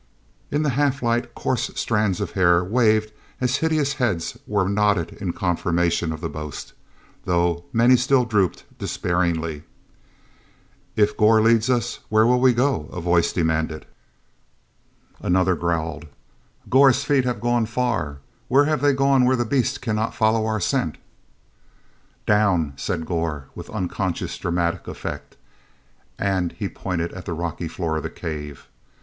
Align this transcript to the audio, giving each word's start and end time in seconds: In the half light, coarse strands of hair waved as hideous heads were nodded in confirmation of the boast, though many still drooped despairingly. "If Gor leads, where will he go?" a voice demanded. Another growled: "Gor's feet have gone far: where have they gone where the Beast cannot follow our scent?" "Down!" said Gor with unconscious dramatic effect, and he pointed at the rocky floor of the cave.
In 0.49 0.63
the 0.63 0.69
half 0.71 1.03
light, 1.03 1.35
coarse 1.35 1.69
strands 1.75 2.19
of 2.19 2.31
hair 2.31 2.63
waved 2.63 3.13
as 3.39 3.57
hideous 3.57 3.93
heads 3.93 4.35
were 4.47 4.67
nodded 4.67 5.13
in 5.21 5.31
confirmation 5.31 6.11
of 6.11 6.21
the 6.21 6.27
boast, 6.27 6.73
though 7.25 7.65
many 7.71 7.95
still 7.97 8.25
drooped 8.25 8.63
despairingly. 8.79 9.61
"If 10.95 11.15
Gor 11.15 11.39
leads, 11.41 11.99
where 12.09 12.25
will 12.25 12.43
he 12.43 12.51
go?" 12.51 12.89
a 12.91 12.99
voice 12.99 13.31
demanded. 13.31 13.85
Another 15.19 15.53
growled: 15.55 16.07
"Gor's 16.67 17.03
feet 17.03 17.25
have 17.25 17.39
gone 17.39 17.67
far: 17.67 18.21
where 18.47 18.65
have 18.65 18.81
they 18.81 18.93
gone 18.93 19.25
where 19.25 19.35
the 19.35 19.45
Beast 19.45 19.83
cannot 19.83 20.15
follow 20.15 20.47
our 20.47 20.59
scent?" 20.59 20.97
"Down!" 22.25 22.73
said 22.75 23.05
Gor 23.05 23.49
with 23.53 23.69
unconscious 23.69 24.35
dramatic 24.39 24.87
effect, 24.87 25.37
and 26.17 26.53
he 26.53 26.67
pointed 26.67 27.11
at 27.13 27.25
the 27.25 27.33
rocky 27.33 27.67
floor 27.67 27.97
of 27.97 28.01
the 28.01 28.09
cave. 28.09 28.67